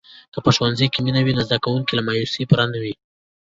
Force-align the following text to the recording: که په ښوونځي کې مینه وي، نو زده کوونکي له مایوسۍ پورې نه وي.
که 0.33 0.39
په 0.45 0.49
ښوونځي 0.55 0.87
کې 0.93 0.99
مینه 1.05 1.21
وي، 1.23 1.33
نو 1.37 1.41
زده 1.47 1.57
کوونکي 1.63 1.93
له 1.95 2.01
مایوسۍ 2.07 2.43
پورې 2.49 2.65
نه 2.73 2.79
وي. 2.83 2.93